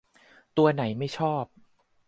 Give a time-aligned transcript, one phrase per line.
[0.57, 1.45] ตัวไหนไม่ชอบ